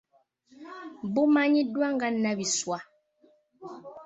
[1.13, 2.77] Bumanyiddwa nga nnabiswa.